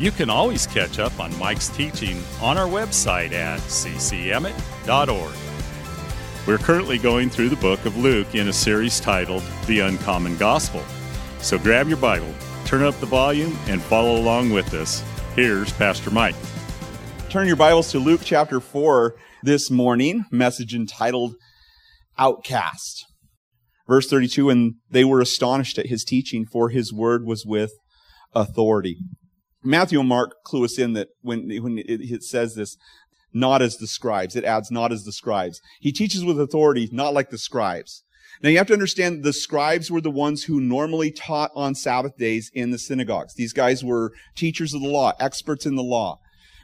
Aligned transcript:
you 0.00 0.10
can 0.10 0.30
always 0.30 0.66
catch 0.66 0.98
up 0.98 1.20
on 1.20 1.38
Mike's 1.38 1.68
teaching 1.68 2.22
on 2.40 2.56
our 2.56 2.66
website 2.66 3.32
at 3.32 3.60
ccemmett.org. 3.60 5.34
We're 6.46 6.56
currently 6.56 6.96
going 6.96 7.28
through 7.28 7.50
the 7.50 7.56
book 7.56 7.84
of 7.84 7.98
Luke 7.98 8.34
in 8.34 8.48
a 8.48 8.52
series 8.52 8.98
titled 8.98 9.42
The 9.66 9.80
Uncommon 9.80 10.38
Gospel. 10.38 10.82
So 11.40 11.58
grab 11.58 11.86
your 11.86 11.98
Bible, 11.98 12.32
turn 12.64 12.82
up 12.82 12.98
the 12.98 13.04
volume, 13.04 13.58
and 13.66 13.82
follow 13.82 14.16
along 14.16 14.50
with 14.52 14.72
us. 14.72 15.04
Here's 15.36 15.70
Pastor 15.74 16.10
Mike. 16.10 16.34
Turn 17.28 17.46
your 17.46 17.56
Bibles 17.56 17.90
to 17.92 17.98
Luke 17.98 18.22
chapter 18.24 18.58
4 18.58 19.14
this 19.42 19.70
morning, 19.70 20.24
message 20.30 20.74
entitled 20.74 21.34
Outcast. 22.16 23.04
Verse 23.86 24.08
32, 24.08 24.48
and 24.48 24.76
they 24.90 25.04
were 25.04 25.20
astonished 25.20 25.78
at 25.78 25.88
his 25.88 26.04
teaching, 26.04 26.46
for 26.46 26.70
his 26.70 26.90
word 26.90 27.26
was 27.26 27.44
with 27.44 27.72
authority. 28.34 28.96
Matthew 29.62 30.00
and 30.00 30.08
Mark 30.08 30.42
clue 30.44 30.64
us 30.64 30.78
in 30.78 30.94
that 30.94 31.08
when, 31.22 31.48
when 31.62 31.82
it, 31.84 32.22
says 32.22 32.54
this, 32.54 32.76
not 33.32 33.62
as 33.62 33.76
the 33.76 33.86
scribes, 33.86 34.34
it 34.34 34.44
adds 34.44 34.70
not 34.70 34.92
as 34.92 35.04
the 35.04 35.12
scribes. 35.12 35.60
He 35.80 35.92
teaches 35.92 36.24
with 36.24 36.40
authority, 36.40 36.88
not 36.92 37.14
like 37.14 37.30
the 37.30 37.38
scribes. 37.38 38.02
Now 38.42 38.48
you 38.48 38.58
have 38.58 38.66
to 38.68 38.72
understand 38.72 39.22
the 39.22 39.32
scribes 39.32 39.90
were 39.90 40.00
the 40.00 40.10
ones 40.10 40.44
who 40.44 40.60
normally 40.60 41.10
taught 41.10 41.50
on 41.54 41.74
Sabbath 41.74 42.16
days 42.16 42.50
in 42.54 42.70
the 42.70 42.78
synagogues. 42.78 43.34
These 43.34 43.52
guys 43.52 43.84
were 43.84 44.12
teachers 44.34 44.72
of 44.72 44.80
the 44.80 44.88
law, 44.88 45.12
experts 45.20 45.66
in 45.66 45.76
the 45.76 45.82
law. 45.82 46.18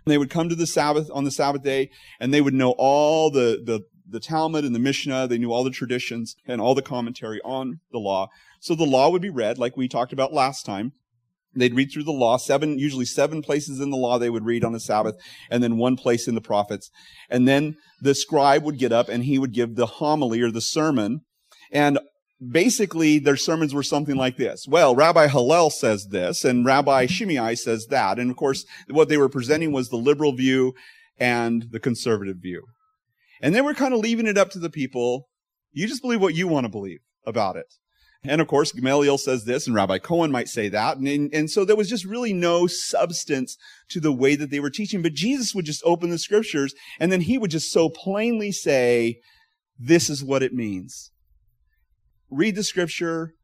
And 0.05 0.13
they 0.13 0.19
would 0.19 0.31
come 0.31 0.49
to 0.49 0.55
the 0.55 0.67
Sabbath 0.67 1.11
on 1.13 1.25
the 1.25 1.31
Sabbath 1.31 1.63
day 1.63 1.91
and 2.19 2.33
they 2.33 2.41
would 2.41 2.55
know 2.55 2.75
all 2.79 3.31
the, 3.31 3.61
the, 3.63 3.83
the 4.09 4.21
Talmud 4.21 4.65
and 4.65 4.75
the 4.75 4.81
Mishnah. 4.81 5.27
They 5.27 5.39
knew 5.39 5.53
all 5.53 5.65
the 5.65 5.71
traditions 5.71 6.37
and 6.47 6.61
all 6.61 6.75
the 6.75 6.83
commentary 6.83 7.41
on 7.45 7.81
the 7.93 7.99
law. 7.99 8.29
So 8.61 8.75
the 8.75 8.85
law 8.85 9.11
would 9.11 9.23
be 9.23 9.31
read 9.31 9.59
like 9.59 9.77
we 9.77 9.89
talked 9.89 10.13
about 10.13 10.33
last 10.33 10.65
time. 10.65 10.93
They'd 11.57 11.75
read 11.75 11.91
through 11.93 12.05
the 12.05 12.13
law, 12.13 12.37
seven, 12.37 12.79
usually 12.79 13.05
seven 13.05 13.43
places 13.43 13.81
in 13.81 13.91
the 13.91 13.97
law 13.97 14.19
they 14.19 14.31
would 14.31 14.45
read 14.45 14.65
on 14.65 14.73
the 14.73 14.81
Sabbath, 14.81 15.17
and 15.51 15.63
then 15.63 15.79
one 15.79 15.97
place 15.97 16.29
in 16.29 16.35
the 16.35 16.41
prophets. 16.41 16.91
And 17.31 17.49
then 17.49 17.77
the 18.01 18.15
scribe 18.15 18.63
would 18.65 18.79
get 18.79 18.93
up 18.93 19.09
and 19.09 19.25
he 19.25 19.39
would 19.39 19.53
give 19.53 19.75
the 19.75 19.87
homily 19.87 20.41
or 20.43 20.51
the 20.51 20.61
sermon. 20.61 21.23
And 21.73 21.99
basically 22.41 23.19
their 23.19 23.37
sermons 23.37 23.75
were 23.75 23.83
something 23.83 24.17
like 24.17 24.37
this. 24.37 24.67
Well, 24.69 24.95
Rabbi 24.95 25.29
Hillel 25.29 25.71
says 25.71 26.09
this 26.11 26.45
and 26.45 26.65
Rabbi 26.65 27.07
Shammai 27.07 27.55
says 27.55 27.87
that. 27.87 28.19
And 28.19 28.31
of 28.31 28.37
course, 28.37 28.65
what 28.89 29.09
they 29.09 29.17
were 29.17 29.29
presenting 29.29 29.73
was 29.73 29.89
the 29.89 29.97
liberal 29.97 30.33
view 30.33 30.75
and 31.19 31.67
the 31.71 31.81
conservative 31.81 32.37
view. 32.41 32.63
And 33.43 33.55
they 33.55 33.61
were 33.61 33.75
kind 33.75 33.95
of 33.95 34.01
leaving 34.01 34.27
it 34.27 34.39
up 34.39 34.51
to 34.51 34.59
the 34.59 34.71
people. 34.71 35.29
You 35.73 35.87
just 35.87 36.03
believe 36.03 36.21
what 36.21 36.35
you 36.35 36.49
want 36.49 36.65
to 36.65 36.71
believe 36.71 37.01
about 37.27 37.57
it. 37.57 37.67
And 38.25 38.41
of 38.41 38.49
course, 38.49 38.73
Gamaliel 38.73 39.19
says 39.19 39.45
this, 39.45 39.67
and 39.67 39.77
Rabbi 39.77 39.99
Cohen 39.99 40.33
might 40.33 40.49
say 40.49 40.69
that. 40.69 40.97
And, 40.97 41.33
and 41.33 41.51
so 41.51 41.65
there 41.65 41.77
was 41.77 41.89
just 41.89 42.05
really 42.05 42.33
no 42.33 42.67
substance 42.67 43.57
to 43.91 44.01
the 44.01 44.13
way 44.13 44.35
that 44.37 44.51
they 44.51 44.61
were 44.61 44.71
teaching. 44.71 45.03
But 45.03 45.15
Jesus 45.15 45.55
would 45.55 45.65
just 45.65 45.83
open 45.85 46.11
the 46.11 46.19
scriptures, 46.19 46.75
and 46.99 47.13
then 47.13 47.21
he 47.21 47.39
would 47.39 47.51
just 47.51 47.71
so 47.71 47.89
plainly 47.89 48.51
say, 48.53 49.21
this 49.79 50.11
is 50.11 50.25
what 50.25 50.43
it 50.43 50.53
means. 50.53 51.13
Read 52.31 52.57
the 52.57 52.65
scripture, 52.65 53.35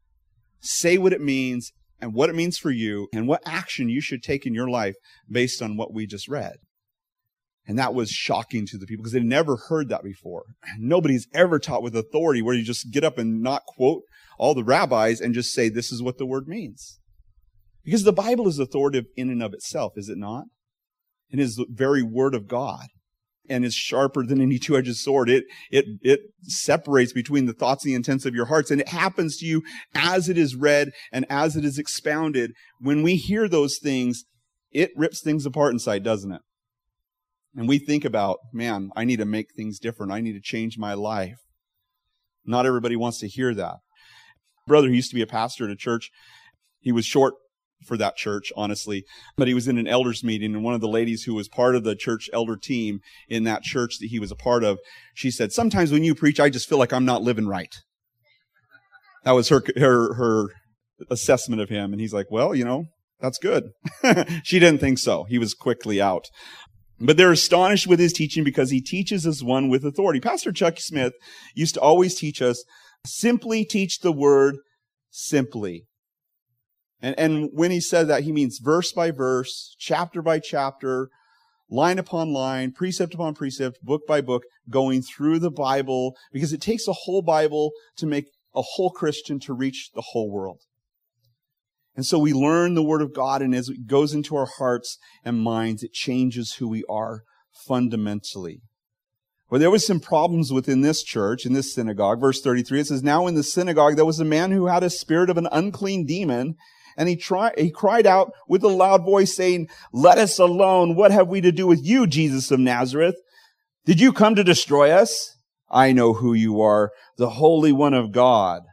say 0.59 0.97
what 0.97 1.13
it 1.13 1.21
means, 1.21 1.71
and 2.01 2.13
what 2.13 2.29
it 2.29 2.35
means 2.35 2.57
for 2.57 2.71
you, 2.71 3.07
and 3.13 3.27
what 3.27 3.41
action 3.45 3.87
you 3.87 4.01
should 4.01 4.21
take 4.21 4.45
in 4.45 4.53
your 4.53 4.69
life 4.69 4.95
based 5.29 5.61
on 5.61 5.77
what 5.77 5.93
we 5.93 6.05
just 6.05 6.27
read. 6.27 6.55
And 7.65 7.79
that 7.79 7.93
was 7.93 8.09
shocking 8.09 8.65
to 8.67 8.77
the 8.77 8.85
people 8.85 9.03
because 9.03 9.13
they'd 9.13 9.23
never 9.23 9.55
heard 9.55 9.87
that 9.87 10.03
before. 10.03 10.43
Nobody's 10.77 11.27
ever 11.33 11.59
taught 11.59 11.81
with 11.81 11.95
authority 11.95 12.41
where 12.41 12.55
you 12.55 12.63
just 12.63 12.91
get 12.91 13.05
up 13.05 13.17
and 13.17 13.41
not 13.41 13.65
quote 13.65 14.03
all 14.37 14.53
the 14.53 14.63
rabbis 14.63 15.21
and 15.21 15.33
just 15.33 15.53
say, 15.53 15.69
this 15.69 15.91
is 15.91 16.01
what 16.01 16.17
the 16.17 16.25
word 16.25 16.47
means. 16.47 16.99
Because 17.83 18.03
the 18.03 18.13
Bible 18.13 18.47
is 18.47 18.59
authoritative 18.59 19.09
in 19.15 19.29
and 19.29 19.43
of 19.43 19.53
itself, 19.53 19.93
is 19.97 20.09
it 20.09 20.17
not? 20.17 20.45
It 21.29 21.39
is 21.39 21.55
the 21.55 21.65
very 21.69 22.03
word 22.03 22.35
of 22.35 22.47
God 22.47 22.87
and 23.49 23.65
is 23.65 23.73
sharper 23.73 24.25
than 24.25 24.39
any 24.39 24.57
two-edged 24.57 24.95
sword. 24.95 25.29
It, 25.29 25.43
it, 25.69 25.85
it 26.01 26.21
separates 26.43 27.11
between 27.11 27.45
the 27.45 27.53
thoughts 27.53 27.83
and 27.83 27.91
the 27.91 27.95
intents 27.95 28.25
of 28.25 28.33
your 28.33 28.45
hearts. 28.45 28.71
And 28.71 28.79
it 28.79 28.87
happens 28.87 29.37
to 29.37 29.45
you 29.45 29.63
as 29.93 30.29
it 30.29 30.37
is 30.37 30.55
read 30.55 30.91
and 31.11 31.25
as 31.29 31.57
it 31.57 31.65
is 31.65 31.77
expounded. 31.77 32.53
When 32.79 33.03
we 33.03 33.15
hear 33.15 33.49
those 33.49 33.79
things, 33.79 34.23
it 34.71 34.91
rips 34.95 35.21
things 35.21 35.45
apart 35.45 35.73
inside, 35.73 36.03
doesn't 36.03 36.31
it? 36.31 36.41
And 37.55 37.67
we 37.67 37.79
think 37.79 38.05
about, 38.05 38.37
man, 38.53 38.91
I 38.95 39.03
need 39.03 39.17
to 39.17 39.25
make 39.25 39.47
things 39.55 39.77
different. 39.77 40.13
I 40.13 40.21
need 40.21 40.33
to 40.33 40.41
change 40.41 40.77
my 40.77 40.93
life. 40.93 41.39
Not 42.45 42.65
everybody 42.65 42.95
wants 42.95 43.19
to 43.19 43.27
hear 43.27 43.53
that 43.55 43.75
brother 44.67 44.89
he 44.89 44.95
used 44.95 45.09
to 45.09 45.15
be 45.15 45.21
a 45.21 45.27
pastor 45.27 45.65
at 45.65 45.71
a 45.71 45.75
church. 45.75 46.09
He 46.79 46.91
was 46.91 47.05
short 47.05 47.35
for 47.83 47.97
that 47.97 48.15
church, 48.15 48.51
honestly. 48.55 49.03
But 49.37 49.47
he 49.47 49.53
was 49.53 49.67
in 49.67 49.77
an 49.77 49.87
elders 49.87 50.23
meeting, 50.23 50.53
and 50.53 50.63
one 50.63 50.73
of 50.73 50.81
the 50.81 50.87
ladies 50.87 51.23
who 51.23 51.35
was 51.35 51.47
part 51.47 51.75
of 51.75 51.83
the 51.83 51.95
church 51.95 52.29
elder 52.33 52.55
team 52.55 52.99
in 53.29 53.43
that 53.43 53.63
church 53.63 53.97
that 53.99 54.07
he 54.07 54.19
was 54.19 54.31
a 54.31 54.35
part 54.35 54.63
of, 54.63 54.79
she 55.13 55.31
said, 55.31 55.51
Sometimes 55.51 55.91
when 55.91 56.03
you 56.03 56.15
preach, 56.15 56.39
I 56.39 56.49
just 56.49 56.67
feel 56.67 56.77
like 56.77 56.93
I'm 56.93 57.05
not 57.05 57.21
living 57.21 57.47
right. 57.47 57.73
That 59.23 59.31
was 59.31 59.49
her, 59.49 59.61
her, 59.77 60.15
her 60.15 60.49
assessment 61.09 61.61
of 61.61 61.69
him. 61.69 61.91
And 61.91 62.01
he's 62.01 62.13
like, 62.13 62.27
Well, 62.29 62.55
you 62.55 62.65
know, 62.65 62.85
that's 63.19 63.37
good. 63.37 63.71
she 64.43 64.59
didn't 64.59 64.79
think 64.79 64.99
so. 64.99 65.25
He 65.25 65.37
was 65.37 65.53
quickly 65.53 66.01
out. 66.01 66.27
But 66.99 67.17
they're 67.17 67.31
astonished 67.31 67.87
with 67.87 67.99
his 67.99 68.13
teaching 68.13 68.43
because 68.43 68.69
he 68.69 68.79
teaches 68.79 69.25
as 69.25 69.43
one 69.43 69.67
with 69.67 69.83
authority. 69.83 70.19
Pastor 70.19 70.51
Chuck 70.51 70.75
Smith 70.79 71.13
used 71.53 71.73
to 71.73 71.81
always 71.81 72.15
teach 72.15 72.41
us 72.41 72.63
Simply 73.05 73.65
teach 73.65 73.99
the 73.99 74.11
word 74.11 74.57
simply. 75.09 75.87
And, 77.01 77.19
and 77.19 77.49
when 77.51 77.71
he 77.71 77.81
said 77.81 78.07
that, 78.07 78.23
he 78.23 78.31
means 78.31 78.59
verse 78.63 78.93
by 78.93 79.11
verse, 79.11 79.75
chapter 79.77 80.21
by 80.21 80.39
chapter, 80.39 81.09
line 81.69 81.99
upon 81.99 82.31
line, 82.31 82.71
precept 82.71 83.13
upon 83.13 83.33
precept, 83.33 83.79
book 83.83 84.03
by 84.07 84.21
book, 84.21 84.43
going 84.69 85.01
through 85.01 85.39
the 85.39 85.51
Bible, 85.51 86.15
because 86.31 86.53
it 86.53 86.61
takes 86.61 86.87
a 86.87 86.93
whole 86.93 87.21
Bible 87.21 87.71
to 87.97 88.05
make 88.05 88.25
a 88.55 88.61
whole 88.61 88.89
Christian 88.89 89.39
to 89.41 89.53
reach 89.53 89.89
the 89.93 90.03
whole 90.11 90.31
world. 90.31 90.61
And 91.95 92.05
so 92.05 92.17
we 92.17 92.33
learn 92.33 92.73
the 92.73 92.83
Word 92.83 93.01
of 93.01 93.13
God, 93.13 93.41
and 93.41 93.53
as 93.53 93.69
it 93.69 93.85
goes 93.85 94.13
into 94.13 94.35
our 94.35 94.47
hearts 94.57 94.97
and 95.23 95.41
minds, 95.41 95.83
it 95.83 95.93
changes 95.93 96.53
who 96.53 96.67
we 96.67 96.83
are 96.89 97.23
fundamentally. 97.67 98.61
Well, 99.53 99.59
there 99.59 99.69
was 99.69 99.85
some 99.85 99.99
problems 99.99 100.51
within 100.51 100.81
this 100.81 101.03
church, 101.03 101.45
in 101.45 101.53
this 101.53 101.75
synagogue. 101.75 102.19
Verse 102.19 102.41
33, 102.41 102.79
it 102.79 102.87
says, 102.87 103.03
Now 103.03 103.27
in 103.27 103.35
the 103.35 103.43
synagogue 103.43 103.95
there 103.95 104.03
was 104.03 104.19
a 104.19 104.25
man 104.25 104.49
who 104.49 104.65
had 104.65 104.81
a 104.81 104.89
spirit 104.89 105.29
of 105.29 105.37
an 105.37 105.47
unclean 105.51 106.07
demon, 106.07 106.55
and 106.97 107.07
he, 107.07 107.15
tried, 107.15 107.59
he 107.59 107.69
cried 107.69 108.07
out 108.07 108.31
with 108.47 108.63
a 108.63 108.67
loud 108.67 109.05
voice 109.05 109.35
saying, 109.35 109.69
Let 109.91 110.17
us 110.17 110.39
alone. 110.39 110.95
What 110.95 111.11
have 111.11 111.27
we 111.27 111.39
to 111.41 111.51
do 111.51 111.67
with 111.67 111.85
you, 111.85 112.07
Jesus 112.07 112.49
of 112.49 112.59
Nazareth? 112.59 113.13
Did 113.85 114.01
you 114.01 114.11
come 114.11 114.33
to 114.33 114.43
destroy 114.43 114.89
us? 114.89 115.37
I 115.69 115.91
know 115.91 116.13
who 116.13 116.33
you 116.33 116.59
are, 116.59 116.89
the 117.19 117.29
Holy 117.29 117.71
One 117.71 117.93
of 117.93 118.11
God. 118.11 118.63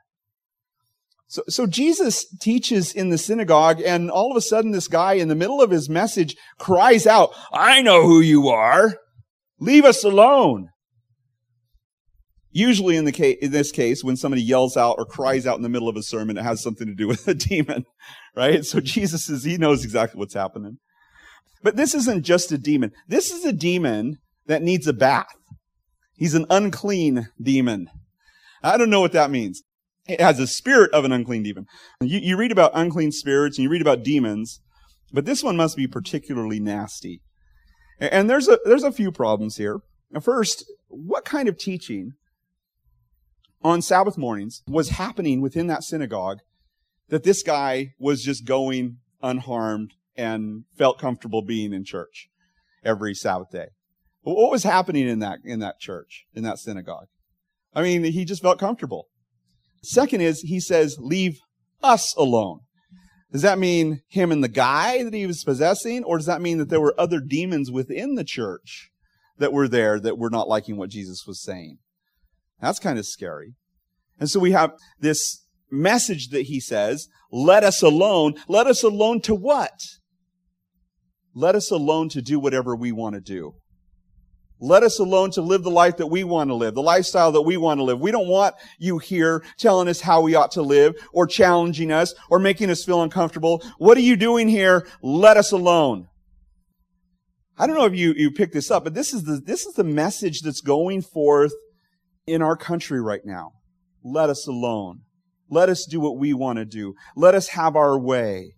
So, 1.27 1.43
so 1.47 1.67
Jesus 1.67 2.25
teaches 2.41 2.91
in 2.91 3.11
the 3.11 3.19
synagogue, 3.19 3.83
and 3.83 4.11
all 4.11 4.31
of 4.31 4.37
a 4.39 4.41
sudden 4.41 4.71
this 4.71 4.89
guy 4.89 5.13
in 5.13 5.29
the 5.29 5.35
middle 5.35 5.61
of 5.61 5.73
his 5.73 5.91
message 5.91 6.37
cries 6.59 7.07
out, 7.07 7.35
I 7.53 7.83
know 7.83 8.05
who 8.05 8.23
you 8.23 8.49
are. 8.49 8.97
Leave 9.59 9.85
us 9.85 10.03
alone. 10.03 10.70
Usually 12.53 12.97
in 12.97 13.05
the 13.05 13.13
case, 13.13 13.39
in 13.41 13.53
this 13.53 13.71
case, 13.71 14.03
when 14.03 14.17
somebody 14.17 14.43
yells 14.43 14.77
out 14.77 14.97
or 14.99 15.05
cries 15.05 15.47
out 15.47 15.57
in 15.57 15.63
the 15.63 15.69
middle 15.69 15.89
of 15.89 15.97
a 15.97 16.03
sermon, 16.03 16.37
it 16.37 16.43
has 16.43 16.63
something 16.63 16.87
to 16.87 16.95
do 16.95 17.07
with 17.07 17.27
a 17.29 17.35
demon, 17.49 17.85
right? 18.35 18.65
So 18.65 18.81
Jesus 18.81 19.29
is, 19.29 19.45
he 19.45 19.57
knows 19.57 19.85
exactly 19.85 20.19
what's 20.19 20.35
happening. 20.35 20.79
But 21.63 21.77
this 21.77 21.95
isn't 21.95 22.25
just 22.25 22.51
a 22.53 22.59
demon. 22.59 22.93
This 23.07 23.31
is 23.31 23.45
a 23.45 23.53
demon 23.53 24.19
that 24.47 24.63
needs 24.63 24.87
a 24.87 24.93
bath. 24.93 25.35
He's 26.17 26.35
an 26.35 26.47
unclean 26.51 27.29
demon. 27.41 27.89
I 28.63 28.77
don't 28.77 28.91
know 28.91 29.01
what 29.01 29.13
that 29.13 29.31
means. 29.31 29.63
It 30.09 30.21
has 30.21 30.41
a 30.41 30.47
spirit 30.47 30.93
of 30.93 31.05
an 31.05 31.13
unclean 31.13 31.45
demon. 31.45 31.67
You, 32.01 32.19
you 32.19 32.37
read 32.37 32.53
about 32.53 32.73
unclean 32.75 33.13
spirits 33.13 33.59
and 33.59 33.63
you 33.63 33.71
read 33.71 33.83
about 33.83 34.03
demons, 34.03 34.61
but 35.13 35.25
this 35.25 35.43
one 35.43 35.57
must 35.57 35.77
be 35.77 35.87
particularly 35.87 36.59
nasty. 36.59 37.21
And 38.01 38.29
there's 38.29 38.49
a, 38.49 38.59
there's 38.65 38.83
a 38.83 38.93
few 38.93 39.13
problems 39.13 39.57
here. 39.57 39.81
First, 40.21 40.65
what 40.89 41.25
kind 41.25 41.49
of 41.49 41.59
teaching 41.59 42.15
on 43.63 43.83
Sabbath 43.83 44.17
mornings 44.17 44.63
was 44.67 44.91
happening 44.91 45.41
within 45.41 45.67
that 45.67 45.85
synagogue 45.85 46.39
that 47.09 47.25
this 47.25 47.43
guy 47.43 47.93
was 47.99 48.23
just 48.23 48.47
going 48.47 48.99
unharmed 49.23 49.93
and 50.17 50.65
felt 50.77 50.99
comfortable 50.99 51.43
being 51.43 51.73
in 51.73 51.85
church 51.85 52.29
every 52.85 53.15
Sabbath 53.15 53.51
day? 53.51 53.69
But 54.25 54.37
What 54.37 54.51
was 54.51 54.65
happening 54.65 55.09
in 55.09 55.19
that, 55.21 55.39
in 55.45 55.61
that 55.61 55.81
church, 55.81 56.25
in 56.35 56.43
that 56.45 56.59
synagogue? 56.59 57.07
I 57.75 57.83
mean, 57.83 58.05
he 58.05 58.25
just 58.25 58.43
felt 58.43 58.59
comfortable. 58.59 59.09
Second 59.83 60.21
is, 60.21 60.43
he 60.43 60.61
says, 60.61 60.97
leave 60.99 61.39
us 61.83 62.15
alone. 62.17 62.61
Does 63.33 63.43
that 63.43 63.59
mean 63.59 64.03
him 64.09 64.33
and 64.33 64.43
the 64.43 64.49
guy 64.49 65.05
that 65.05 65.15
he 65.15 65.27
was 65.27 65.45
possessing? 65.45 66.03
Or 66.05 66.19
does 66.19 66.27
that 66.27 66.43
mean 66.43 66.59
that 66.59 66.69
there 66.69 66.81
were 66.81 66.99
other 66.99 67.21
demons 67.21 67.71
within 67.71 68.17
the 68.17 68.25
church 68.25 68.91
that 69.39 69.53
were 69.53 69.69
there 69.69 70.01
that 70.01 70.19
were 70.19 70.31
not 70.31 70.49
liking 70.49 70.77
what 70.77 70.91
Jesus 70.91 71.25
was 71.27 71.43
saying? 71.43 71.79
That's 72.61 72.79
kind 72.79 72.99
of 72.99 73.07
scary. 73.07 73.55
And 74.19 74.29
so 74.29 74.39
we 74.39 74.53
have 74.53 74.73
this 75.01 75.45
message 75.71 76.29
that 76.29 76.43
he 76.43 76.61
says, 76.61 77.09
let 77.33 77.65
us 77.65 77.83
alone. 77.83 78.35
Let 78.49 78.67
us 78.67 78.83
alone 78.83 79.21
to 79.23 79.35
what? 79.35 79.81
Let 81.35 81.55
us 81.55 81.71
alone 81.71 82.09
to 82.11 82.23
do 82.23 82.39
whatever 82.39 82.75
we 82.75 82.93
want 82.93 83.15
to 83.15 83.21
do. 83.21 83.55
Let 84.63 84.83
us 84.83 84.99
alone 84.99 85.31
to 85.33 85.41
live 85.41 85.63
the 85.63 85.71
life 85.71 85.97
that 85.97 86.09
we 86.09 86.23
want 86.23 86.51
to 86.51 86.55
live, 86.55 86.75
the 86.75 86.83
lifestyle 86.83 87.33
that 87.33 87.43
we 87.43 87.57
want 87.57 87.79
to 87.79 87.85
live. 87.85 87.99
We 87.99 88.11
don't 88.11 88.29
want 88.29 88.57
you 88.79 88.99
here 88.99 89.43
telling 89.59 89.89
us 89.89 90.03
how 90.03 90.21
we 90.21 90.35
ought 90.35 90.51
to 90.53 90.63
live 90.63 90.97
or 91.15 91.27
challenging 91.27 91.91
us 91.91 92.15
or 92.29 92.39
making 92.39 92.69
us 92.69 92.85
feel 92.85 93.01
uncomfortable. 93.01 93.65
What 93.79 93.97
are 93.97 94.03
you 94.03 94.17
doing 94.17 94.49
here? 94.49 94.87
Let 95.03 95.39
us 95.39 95.51
alone. 95.53 96.09
I 97.57 97.67
don't 97.67 97.77
know 97.77 97.87
if 97.87 97.95
you, 97.95 98.13
you 98.15 98.31
picked 98.31 98.53
this 98.53 98.71
up, 98.71 98.85
but 98.85 98.93
this 98.93 99.15
is 99.15 99.23
the, 99.23 99.41
this 99.43 99.65
is 99.65 99.75
the 99.75 99.85
message 99.85 100.43
that's 100.43 100.61
going 100.61 101.01
forth 101.01 101.53
in 102.31 102.43
our 102.43 102.57
country 102.57 103.01
right 103.01 103.25
now. 103.25 103.53
Let 104.03 104.31
us 104.31 104.47
alone. 104.47 105.03
Let 105.49 105.69
us 105.69 105.85
do 105.85 106.01
what 106.01 106.17
we 106.17 106.33
want 106.33 106.59
to 106.59 106.65
do. 106.65 106.95
Let 107.17 107.35
us 107.35 107.49
have 107.49 107.75
our 107.75 107.99
way. 107.99 108.55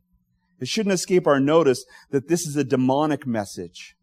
It 0.60 0.68
shouldn't 0.68 0.92
escape 0.92 1.26
our 1.26 1.40
notice 1.40 1.84
that 2.10 2.28
this 2.28 2.46
is 2.46 2.54
a 2.54 2.64
demonic 2.64 3.26
message. 3.26 3.96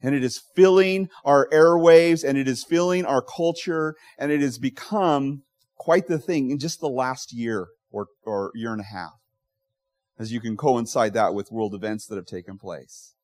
And 0.00 0.14
it 0.14 0.22
is 0.22 0.42
filling 0.54 1.08
our 1.24 1.48
airwaves 1.52 2.26
and 2.26 2.38
it 2.38 2.46
is 2.46 2.64
filling 2.64 3.04
our 3.04 3.22
culture 3.22 3.96
and 4.18 4.30
it 4.30 4.40
has 4.40 4.58
become 4.58 5.42
quite 5.76 6.06
the 6.06 6.18
thing 6.18 6.50
in 6.50 6.58
just 6.58 6.80
the 6.80 6.88
last 6.88 7.32
year 7.32 7.68
or, 7.90 8.06
or 8.24 8.52
year 8.54 8.72
and 8.72 8.80
a 8.80 8.84
half. 8.84 9.14
As 10.18 10.30
you 10.30 10.40
can 10.40 10.56
coincide 10.56 11.12
that 11.14 11.34
with 11.34 11.50
world 11.50 11.74
events 11.74 12.06
that 12.06 12.16
have 12.16 12.26
taken 12.26 12.56
place. 12.58 13.14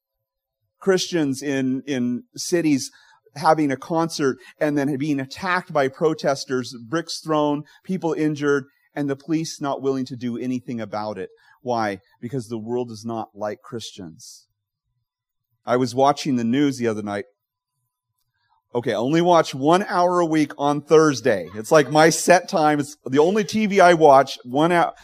Christians 0.81 1.43
in, 1.43 1.83
in 1.87 2.25
cities 2.35 2.91
having 3.37 3.71
a 3.71 3.77
concert 3.77 4.38
and 4.59 4.77
then 4.77 4.97
being 4.97 5.21
attacked 5.21 5.73
by 5.73 5.88
protesters, 5.88 6.75
bricks 6.88 7.21
thrown, 7.21 7.65
people 7.85 8.12
injured, 8.12 8.65
and 8.94 9.09
the 9.09 9.17
police 9.17 9.61
not 9.61 9.82
willing 9.82 10.05
to 10.06 10.17
do 10.17 10.37
anything 10.37 10.81
about 10.81 11.19
it. 11.19 11.31
Why? 11.62 12.00
Because 12.21 12.49
the 12.49 12.59
world 12.59 12.88
does 12.88 13.05
not 13.05 13.31
like 13.35 13.61
Christians. 13.62 14.47
I 15.65 15.77
was 15.77 15.94
watching 15.94 16.37
the 16.37 16.44
news 16.44 16.79
the 16.79 16.88
other 16.88 17.03
night. 17.03 17.27
Okay, 18.75 18.93
I 18.93 18.97
only 18.97 19.21
watch 19.21 19.55
one 19.55 19.85
hour 19.85 20.21
a 20.21 20.26
week 20.26 20.53
on 20.56 20.81
Thursday. 20.81 21.49
It's 21.55 21.73
like 21.73 21.91
my 21.91 22.09
set 22.09 22.49
time. 22.49 22.79
It's 22.81 22.97
the 23.05 23.19
only 23.19 23.44
TV 23.44 23.81
I 23.81 23.94
watch. 23.94 24.38
One 24.44 24.73
hour. 24.73 24.94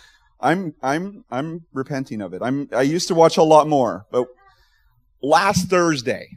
I'm 0.41 0.75
I'm 0.83 1.25
I'm 1.31 1.61
repenting 1.73 2.21
of 2.21 2.33
it. 2.33 2.43
I'm 2.43 2.69
I 2.73 2.83
used 2.83 3.09
to 3.09 3.15
watch 3.15 3.37
a 3.37 3.43
lot 3.43 3.69
more, 3.69 4.05
but 4.13 4.27
last 5.23 5.69
Thursday, 5.69 6.29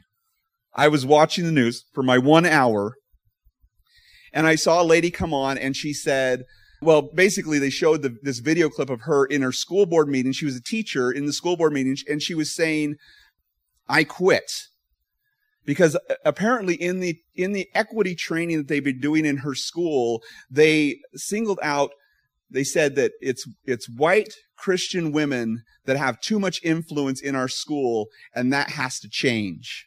I 0.74 0.88
was 0.88 1.04
watching 1.04 1.44
the 1.44 1.52
news 1.52 1.84
for 1.92 2.02
my 2.02 2.18
one 2.18 2.46
hour 2.46 2.94
and 4.32 4.46
I 4.46 4.54
saw 4.54 4.82
a 4.82 4.84
lady 4.84 5.10
come 5.10 5.34
on 5.34 5.58
and 5.58 5.76
she 5.76 5.92
said, 5.92 6.44
well, 6.80 7.02
basically 7.02 7.58
they 7.58 7.70
showed 7.70 8.02
the, 8.02 8.16
this 8.22 8.38
video 8.38 8.68
clip 8.68 8.90
of 8.90 9.02
her 9.02 9.26
in 9.26 9.42
her 9.42 9.52
school 9.52 9.86
board 9.86 10.08
meeting. 10.08 10.32
She 10.32 10.44
was 10.44 10.56
a 10.56 10.62
teacher 10.62 11.10
in 11.10 11.26
the 11.26 11.32
school 11.32 11.56
board 11.56 11.72
meeting 11.72 11.96
and 12.08 12.22
she 12.22 12.34
was 12.34 12.54
saying, 12.54 12.96
I 13.88 14.04
quit. 14.04 14.50
Because 15.66 15.96
uh, 15.96 16.14
apparently 16.24 16.74
in 16.74 17.00
the, 17.00 17.18
in 17.34 17.52
the 17.52 17.68
equity 17.74 18.14
training 18.14 18.58
that 18.58 18.68
they've 18.68 18.84
been 18.84 19.00
doing 19.00 19.26
in 19.26 19.38
her 19.38 19.54
school, 19.54 20.22
they 20.50 21.00
singled 21.14 21.58
out, 21.62 21.90
they 22.48 22.64
said 22.64 22.94
that 22.96 23.12
it's, 23.20 23.46
it's 23.64 23.88
white 23.88 24.32
Christian 24.56 25.12
women 25.12 25.62
that 25.84 25.96
have 25.96 26.20
too 26.20 26.38
much 26.38 26.60
influence 26.62 27.20
in 27.20 27.34
our 27.34 27.48
school 27.48 28.06
and 28.34 28.52
that 28.52 28.70
has 28.70 29.00
to 29.00 29.08
change. 29.08 29.86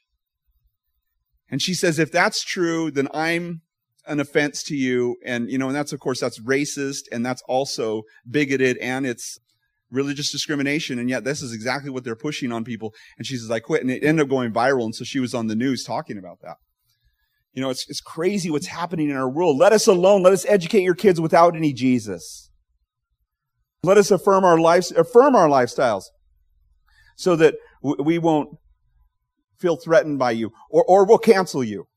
And 1.54 1.62
she 1.62 1.76
says, 1.76 2.00
if 2.00 2.12
that's 2.12 2.44
true, 2.44 2.90
then 2.90 3.08
I'm 3.14 3.62
an 4.08 4.20
offense 4.20 4.64
to 4.64 4.76
you. 4.76 5.18
And, 5.24 5.52
you 5.52 5.60
know, 5.60 5.68
and 5.68 5.76
that's, 5.76 5.94
of 5.94 6.00
course, 6.00 6.20
that's 6.20 6.40
racist 6.40 7.04
and 7.12 7.24
that's 7.24 7.44
also 7.48 8.02
bigoted 8.28 8.76
and 8.80 9.06
it's 9.06 9.38
religious 9.92 10.32
discrimination. 10.32 10.98
And 10.98 11.12
yet 11.12 11.26
this 11.26 11.44
is 11.44 11.54
exactly 11.54 11.92
what 11.92 12.06
they're 12.06 12.16
pushing 12.16 12.52
on 12.52 12.64
people. 12.64 12.92
And 13.20 13.28
she 13.28 13.38
says, 13.38 13.52
I 13.52 13.60
quit. 13.60 13.82
And 13.82 13.92
it 13.92 14.04
ended 14.04 14.24
up 14.24 14.32
going 14.32 14.52
viral. 14.52 14.86
And 14.86 14.96
so 14.96 15.04
she 15.04 15.20
was 15.20 15.36
on 15.36 15.46
the 15.46 15.56
news 15.56 15.84
talking 15.84 16.18
about 16.18 16.40
that. 16.42 16.56
You 17.54 17.62
know, 17.62 17.70
it's, 17.70 17.88
it's 17.88 18.02
crazy 18.02 18.50
what's 18.50 18.66
happening 18.66 19.12
in 19.12 19.16
our 19.16 19.30
world. 19.30 19.60
Let 19.60 19.74
us 19.74 19.86
alone. 19.86 20.24
Let 20.24 20.34
us 20.34 20.48
educate 20.48 20.82
your 20.82 20.96
kids 20.96 21.22
without 21.22 21.56
any 21.56 21.72
Jesus. 21.72 22.50
Let 23.84 24.00
us 24.00 24.10
affirm 24.10 24.44
our 24.44 24.60
lives, 24.60 24.92
affirm 24.92 25.36
our 25.36 25.48
lifestyles 25.48 26.06
so 27.16 27.36
that 27.36 27.54
we 27.84 28.18
won't 28.18 28.58
feel 29.64 29.78
threatened 29.78 30.20
by 30.20 30.32
you, 30.32 30.52
or, 30.70 30.84
or 30.84 31.06
we'll 31.06 31.18
cancel 31.18 31.64
you, 31.64 31.88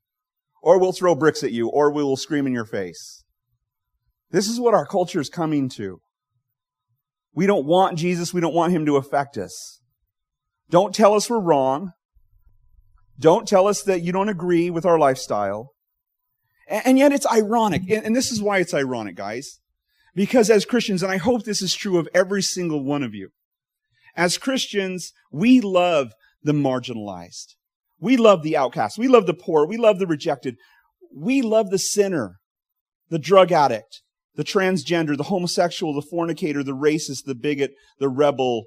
or 0.63 0.79
we'll 0.79 0.93
throw 0.93 1.13
bricks 1.13 1.43
at 1.43 1.51
you, 1.51 1.67
or 1.67 1.91
we 1.91 2.01
will 2.01 2.15
scream 2.15 2.47
in 2.47 2.53
your 2.53 2.65
face. 2.65 3.25
This 4.31 4.47
is 4.47 4.59
what 4.59 4.73
our 4.73 4.85
culture 4.85 5.19
is 5.19 5.29
coming 5.29 5.67
to. 5.75 5.99
We 7.33 7.45
don't 7.45 7.65
want 7.65 7.97
Jesus. 7.97 8.33
We 8.33 8.41
don't 8.41 8.53
want 8.53 8.71
him 8.71 8.85
to 8.85 8.95
affect 8.95 9.37
us. 9.37 9.81
Don't 10.69 10.95
tell 10.95 11.13
us 11.13 11.29
we're 11.29 11.39
wrong. 11.39 11.91
Don't 13.19 13.47
tell 13.47 13.67
us 13.67 13.83
that 13.83 14.01
you 14.01 14.11
don't 14.11 14.29
agree 14.29 14.69
with 14.69 14.85
our 14.85 14.97
lifestyle. 14.97 15.71
And 16.67 16.97
yet 16.97 17.11
it's 17.11 17.27
ironic. 17.27 17.83
And 17.89 18.15
this 18.15 18.31
is 18.31 18.41
why 18.41 18.59
it's 18.59 18.73
ironic, 18.73 19.15
guys. 19.15 19.59
Because 20.15 20.49
as 20.49 20.65
Christians, 20.65 21.03
and 21.03 21.11
I 21.11 21.17
hope 21.17 21.43
this 21.43 21.61
is 21.61 21.75
true 21.75 21.97
of 21.97 22.07
every 22.13 22.41
single 22.41 22.83
one 22.83 23.03
of 23.03 23.13
you, 23.13 23.29
as 24.15 24.37
Christians, 24.37 25.13
we 25.31 25.61
love 25.61 26.13
the 26.43 26.53
marginalized. 26.53 27.55
We 27.99 28.17
love 28.17 28.43
the 28.43 28.57
outcast. 28.57 28.97
We 28.97 29.07
love 29.07 29.25
the 29.25 29.33
poor. 29.33 29.65
We 29.65 29.77
love 29.77 29.99
the 29.99 30.07
rejected. 30.07 30.55
We 31.15 31.41
love 31.41 31.69
the 31.69 31.79
sinner, 31.79 32.35
the 33.09 33.19
drug 33.19 33.51
addict, 33.51 34.01
the 34.35 34.43
transgender, 34.43 35.17
the 35.17 35.23
homosexual, 35.23 35.93
the 35.93 36.07
fornicator, 36.07 36.63
the 36.63 36.75
racist, 36.75 37.23
the 37.25 37.35
bigot, 37.35 37.71
the 37.99 38.09
rebel. 38.09 38.65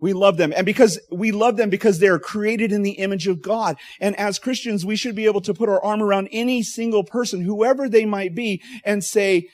We 0.00 0.12
love 0.12 0.36
them. 0.36 0.52
And 0.54 0.66
because 0.66 1.00
we 1.10 1.32
love 1.32 1.56
them 1.56 1.70
because 1.70 1.98
they 1.98 2.06
are 2.06 2.18
created 2.18 2.70
in 2.70 2.82
the 2.82 2.92
image 2.92 3.26
of 3.26 3.42
God. 3.42 3.76
And 4.00 4.14
as 4.16 4.38
Christians, 4.38 4.84
we 4.84 4.94
should 4.94 5.16
be 5.16 5.24
able 5.24 5.40
to 5.40 5.54
put 5.54 5.68
our 5.68 5.82
arm 5.82 6.02
around 6.02 6.28
any 6.30 6.62
single 6.62 7.04
person, 7.04 7.42
whoever 7.42 7.88
they 7.88 8.04
might 8.04 8.34
be, 8.34 8.62
and 8.84 9.02
say, 9.02 9.48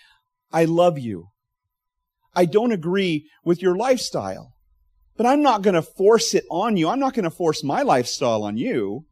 I 0.52 0.64
love 0.64 0.98
you. 0.98 1.28
I 2.34 2.44
don't 2.44 2.72
agree 2.72 3.28
with 3.44 3.62
your 3.62 3.76
lifestyle. 3.76 4.53
But 5.16 5.26
I'm 5.26 5.42
not 5.42 5.62
going 5.62 5.74
to 5.74 5.82
force 5.82 6.34
it 6.34 6.44
on 6.50 6.76
you. 6.76 6.88
I'm 6.88 6.98
not 6.98 7.14
going 7.14 7.24
to 7.24 7.30
force 7.30 7.62
my 7.62 7.82
lifestyle 7.82 8.42
on 8.42 8.56
you. 8.56 9.06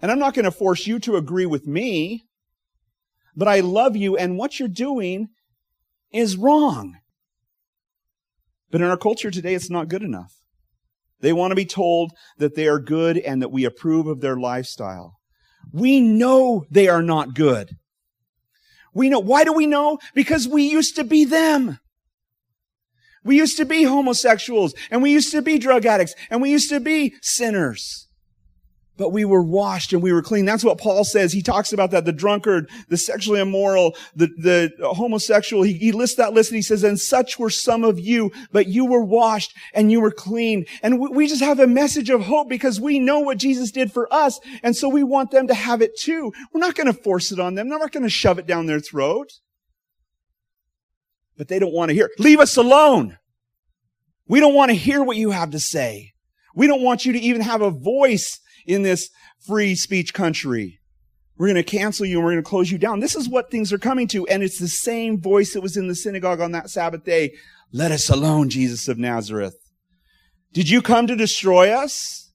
And 0.00 0.10
I'm 0.10 0.18
not 0.18 0.34
going 0.34 0.44
to 0.44 0.50
force 0.50 0.86
you 0.86 0.98
to 1.00 1.16
agree 1.16 1.46
with 1.46 1.66
me. 1.66 2.24
But 3.34 3.48
I 3.48 3.60
love 3.60 3.96
you 3.96 4.16
and 4.16 4.36
what 4.36 4.58
you're 4.58 4.68
doing 4.68 5.28
is 6.12 6.36
wrong. 6.36 6.98
But 8.70 8.80
in 8.80 8.86
our 8.86 8.96
culture 8.96 9.30
today, 9.30 9.54
it's 9.54 9.70
not 9.70 9.88
good 9.88 10.02
enough. 10.02 10.32
They 11.20 11.32
want 11.32 11.52
to 11.52 11.56
be 11.56 11.64
told 11.64 12.12
that 12.38 12.54
they 12.54 12.66
are 12.66 12.80
good 12.80 13.16
and 13.16 13.40
that 13.42 13.52
we 13.52 13.64
approve 13.64 14.06
of 14.06 14.20
their 14.20 14.36
lifestyle. 14.36 15.18
We 15.72 16.00
know 16.00 16.64
they 16.70 16.88
are 16.88 17.02
not 17.02 17.34
good. 17.34 17.76
We 18.92 19.08
know. 19.08 19.20
Why 19.20 19.44
do 19.44 19.52
we 19.52 19.66
know? 19.66 19.98
Because 20.14 20.48
we 20.48 20.64
used 20.64 20.96
to 20.96 21.04
be 21.04 21.24
them. 21.24 21.78
We 23.24 23.36
used 23.36 23.56
to 23.58 23.64
be 23.64 23.84
homosexuals 23.84 24.74
and 24.90 25.02
we 25.02 25.12
used 25.12 25.30
to 25.32 25.42
be 25.42 25.58
drug 25.58 25.86
addicts 25.86 26.14
and 26.30 26.42
we 26.42 26.50
used 26.50 26.70
to 26.70 26.80
be 26.80 27.14
sinners. 27.22 28.08
But 28.98 29.10
we 29.10 29.24
were 29.24 29.42
washed 29.42 29.92
and 29.92 30.02
we 30.02 30.12
were 30.12 30.22
clean. 30.22 30.44
That's 30.44 30.64
what 30.64 30.78
Paul 30.78 31.02
says. 31.04 31.32
He 31.32 31.40
talks 31.40 31.72
about 31.72 31.92
that. 31.92 32.04
The 32.04 32.12
drunkard, 32.12 32.68
the 32.88 32.98
sexually 32.98 33.40
immoral, 33.40 33.96
the, 34.14 34.28
the 34.36 34.70
homosexual. 34.92 35.62
He, 35.62 35.72
he 35.72 35.92
lists 35.92 36.16
that 36.16 36.34
list 36.34 36.50
and 36.50 36.56
he 36.56 36.62
says, 36.62 36.84
and 36.84 37.00
such 37.00 37.38
were 37.38 37.48
some 37.48 37.84
of 37.84 37.98
you, 37.98 38.30
but 38.52 38.66
you 38.66 38.84
were 38.84 39.02
washed 39.02 39.54
and 39.72 39.90
you 39.90 40.00
were 40.00 40.10
clean. 40.10 40.66
And 40.82 41.00
we, 41.00 41.08
we 41.08 41.26
just 41.26 41.42
have 41.42 41.58
a 41.58 41.66
message 41.66 42.10
of 42.10 42.22
hope 42.22 42.50
because 42.50 42.80
we 42.80 42.98
know 42.98 43.20
what 43.20 43.38
Jesus 43.38 43.70
did 43.70 43.92
for 43.92 44.12
us. 44.12 44.38
And 44.62 44.76
so 44.76 44.88
we 44.88 45.02
want 45.02 45.30
them 45.30 45.46
to 45.46 45.54
have 45.54 45.80
it 45.80 45.98
too. 45.98 46.32
We're 46.52 46.60
not 46.60 46.74
going 46.74 46.92
to 46.92 47.02
force 47.02 47.32
it 47.32 47.40
on 47.40 47.54
them. 47.54 47.70
We're 47.70 47.78
not 47.78 47.92
going 47.92 48.02
to 48.02 48.10
shove 48.10 48.38
it 48.38 48.46
down 48.46 48.66
their 48.66 48.80
throat 48.80 49.32
but 51.42 51.48
they 51.48 51.58
don't 51.58 51.74
want 51.74 51.88
to 51.88 51.92
hear. 51.92 52.08
Leave 52.20 52.38
us 52.38 52.56
alone. 52.56 53.18
We 54.28 54.38
don't 54.38 54.54
want 54.54 54.70
to 54.70 54.76
hear 54.76 55.02
what 55.02 55.16
you 55.16 55.32
have 55.32 55.50
to 55.50 55.58
say. 55.58 56.12
We 56.54 56.68
don't 56.68 56.84
want 56.84 57.04
you 57.04 57.12
to 57.14 57.18
even 57.18 57.40
have 57.40 57.62
a 57.62 57.70
voice 57.72 58.38
in 58.64 58.82
this 58.82 59.10
free 59.44 59.74
speech 59.74 60.14
country. 60.14 60.78
We're 61.36 61.48
going 61.48 61.56
to 61.56 61.64
cancel 61.64 62.06
you 62.06 62.18
and 62.18 62.24
we're 62.24 62.34
going 62.34 62.44
to 62.44 62.48
close 62.48 62.70
you 62.70 62.78
down. 62.78 63.00
This 63.00 63.16
is 63.16 63.28
what 63.28 63.50
things 63.50 63.72
are 63.72 63.78
coming 63.78 64.06
to. 64.06 64.24
And 64.28 64.44
it's 64.44 64.60
the 64.60 64.68
same 64.68 65.20
voice 65.20 65.52
that 65.54 65.62
was 65.62 65.76
in 65.76 65.88
the 65.88 65.96
synagogue 65.96 66.40
on 66.40 66.52
that 66.52 66.70
Sabbath 66.70 67.02
day. 67.02 67.32
Let 67.72 67.90
us 67.90 68.08
alone, 68.08 68.48
Jesus 68.48 68.86
of 68.86 68.96
Nazareth. 68.96 69.56
Did 70.52 70.70
you 70.70 70.80
come 70.80 71.08
to 71.08 71.16
destroy 71.16 71.70
us? 71.70 72.30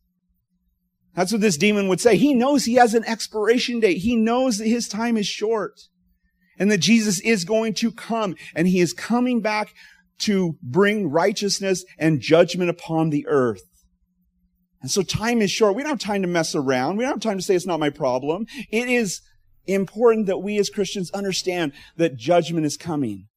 That's 1.15 1.31
what 1.31 1.39
this 1.39 1.55
demon 1.55 1.87
would 1.87 2.01
say. 2.01 2.17
He 2.17 2.33
knows 2.33 2.65
he 2.65 2.73
has 2.73 2.93
an 2.93 3.05
expiration 3.05 3.79
date. 3.79 3.99
He 3.99 4.17
knows 4.17 4.57
that 4.57 4.67
his 4.67 4.89
time 4.89 5.15
is 5.15 5.27
short 5.27 5.79
and 6.57 6.71
that 6.71 6.79
Jesus 6.79 7.19
is 7.21 7.45
going 7.45 7.73
to 7.75 7.91
come 7.91 8.35
and 8.55 8.67
he 8.67 8.79
is 8.79 8.93
coming 8.93 9.41
back 9.41 9.73
to 10.19 10.57
bring 10.63 11.09
righteousness 11.09 11.85
and 11.97 12.19
judgment 12.19 12.69
upon 12.69 13.09
the 13.09 13.27
earth. 13.27 13.61
And 14.81 14.91
so 14.91 15.01
time 15.01 15.41
is 15.41 15.51
short. 15.51 15.75
We 15.75 15.83
don't 15.83 15.91
have 15.91 15.99
time 15.99 16.21
to 16.21 16.27
mess 16.27 16.55
around. 16.55 16.97
We 16.97 17.03
don't 17.03 17.13
have 17.13 17.19
time 17.21 17.37
to 17.37 17.43
say 17.43 17.55
it's 17.55 17.65
not 17.65 17.79
my 17.79 17.89
problem. 17.89 18.45
It 18.71 18.89
is 18.89 19.21
important 19.65 20.27
that 20.27 20.39
we 20.39 20.57
as 20.59 20.69
Christians 20.69 21.11
understand 21.11 21.73
that 21.97 22.15
judgment 22.15 22.65
is 22.65 22.77
coming. 22.77 23.27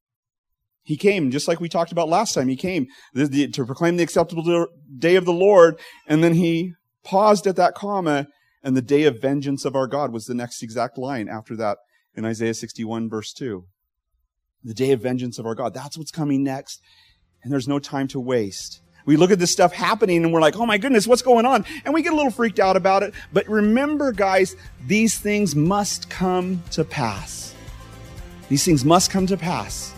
He 0.82 0.96
came, 0.96 1.30
just 1.30 1.48
like 1.48 1.60
we 1.60 1.68
talked 1.68 1.92
about 1.92 2.08
last 2.08 2.34
time. 2.34 2.48
He 2.48 2.56
came 2.56 2.86
to 3.14 3.64
proclaim 3.66 3.96
the 3.96 4.02
acceptable 4.02 4.66
day 4.98 5.16
of 5.16 5.24
the 5.24 5.32
Lord, 5.32 5.78
and 6.06 6.24
then 6.24 6.34
he 6.34 6.72
paused 7.04 7.46
at 7.46 7.56
that 7.56 7.74
comma, 7.74 8.26
and 8.62 8.76
the 8.76 8.82
day 8.82 9.04
of 9.04 9.20
vengeance 9.20 9.64
of 9.64 9.76
our 9.76 9.86
God 9.86 10.12
was 10.12 10.24
the 10.24 10.34
next 10.34 10.62
exact 10.62 10.98
line 10.98 11.28
after 11.28 11.56
that 11.56 11.78
in 12.14 12.24
Isaiah 12.24 12.54
61, 12.54 13.08
verse 13.08 13.32
2. 13.32 13.64
The 14.64 14.74
day 14.74 14.92
of 14.92 15.00
vengeance 15.00 15.38
of 15.38 15.46
our 15.46 15.54
God. 15.54 15.74
That's 15.74 15.96
what's 15.96 16.10
coming 16.10 16.42
next, 16.42 16.82
and 17.42 17.52
there's 17.52 17.68
no 17.68 17.78
time 17.78 18.08
to 18.08 18.20
waste. 18.20 18.80
We 19.06 19.16
look 19.16 19.30
at 19.30 19.38
this 19.38 19.50
stuff 19.50 19.72
happening 19.72 20.24
and 20.24 20.32
we're 20.32 20.40
like, 20.42 20.56
oh 20.56 20.66
my 20.66 20.78
goodness, 20.78 21.06
what's 21.06 21.22
going 21.22 21.46
on? 21.46 21.64
And 21.84 21.94
we 21.94 22.02
get 22.02 22.12
a 22.12 22.16
little 22.16 22.30
freaked 22.30 22.60
out 22.60 22.76
about 22.76 23.02
it. 23.02 23.14
But 23.32 23.48
remember, 23.48 24.12
guys, 24.12 24.56
these 24.86 25.18
things 25.18 25.56
must 25.56 26.10
come 26.10 26.62
to 26.72 26.84
pass. 26.84 27.54
These 28.48 28.64
things 28.64 28.84
must 28.84 29.10
come 29.10 29.26
to 29.26 29.36
pass. 29.36 29.94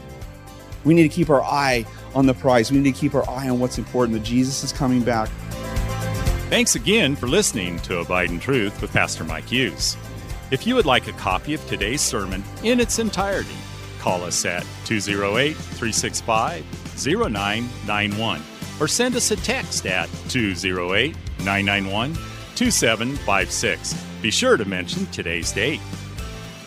We 0.85 0.95
need 0.95 1.03
to 1.03 1.09
keep 1.09 1.31
our 1.31 1.43
eye 1.43 1.85
on 2.15 2.27
the 2.27 2.35
prize. 2.35 2.71
We 2.71 2.79
need 2.79 2.95
to 2.95 2.99
keep 2.99 3.15
our 3.15 3.29
eye 3.29 3.49
on 3.49 3.59
what's 3.59 3.79
important 3.79 4.19
that 4.19 4.25
Jesus 4.25 4.63
is 4.63 4.73
coming 4.73 5.03
back. 5.03 5.29
Thanks 6.49 6.75
again 6.75 7.17
for 7.17 7.29
listening 7.29 7.79
to 7.81 7.99
Abide 7.99 8.31
in 8.31 8.39
Truth 8.39 8.83
with 8.83 8.93
Pastor 8.93 9.25
Mike 9.25 9.47
Hughes. 9.47 9.97
If 10.53 10.67
you 10.67 10.75
would 10.75 10.85
like 10.85 11.07
a 11.09 11.13
copy 11.13 11.55
of 11.55 11.67
today's 11.67 12.03
sermon 12.03 12.45
in 12.63 12.79
its 12.79 12.99
entirety, 12.99 13.57
call 13.99 14.23
us 14.23 14.45
at 14.45 14.67
208 14.85 15.57
365 15.57 16.63
0991 17.07 18.43
or 18.79 18.87
send 18.87 19.17
us 19.17 19.31
a 19.31 19.37
text 19.37 19.87
at 19.87 20.11
208 20.29 21.17
991 21.39 22.15
2756. 22.55 23.95
Be 24.21 24.31
sure 24.31 24.59
to 24.59 24.67
mention 24.67 25.07
today's 25.07 25.53
date. 25.53 25.81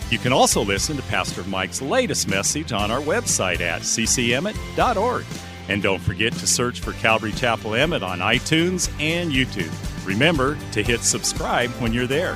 You 0.09 0.17
can 0.17 0.33
also 0.33 0.63
listen 0.63 0.97
to 0.97 1.03
Pastor 1.03 1.43
Mike's 1.43 1.79
latest 1.79 2.27
message 2.27 2.71
on 2.71 2.89
our 2.89 3.01
website 3.01 3.59
at 3.59 3.83
ccemmett.org. 3.83 5.25
And 5.69 5.83
don't 5.83 6.01
forget 6.01 6.33
to 6.33 6.47
search 6.47 6.79
for 6.79 6.93
Calvary 6.93 7.33
Chapel 7.33 7.75
Emmett 7.75 8.01
on 8.01 8.17
iTunes 8.17 8.89
and 8.99 9.31
YouTube. 9.31 9.71
Remember 10.07 10.57
to 10.71 10.81
hit 10.81 11.01
subscribe 11.01 11.69
when 11.79 11.93
you're 11.93 12.07
there. 12.07 12.35